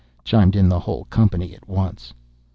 chimed 0.23 0.55
in 0.55 0.67
the 0.67 0.79
whole 0.79 1.05
company 1.11 1.53
at 1.53 1.69
once. 1.69 2.11